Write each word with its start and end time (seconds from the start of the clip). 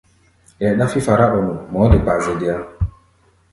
Ɛɛ 0.63 0.75
ɗáfí 0.79 0.99
fará-ɔ-nu, 1.07 1.53
mɔɔ́ 1.71 1.87
de 1.91 1.97
kpaa 2.03 2.19
zɛ 2.25 2.33
deá. 2.39 2.57